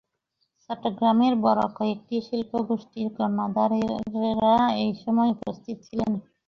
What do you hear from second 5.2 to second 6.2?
উপস্থিত ছিলেন।